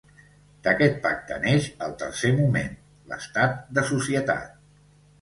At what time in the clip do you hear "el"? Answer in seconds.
1.89-1.95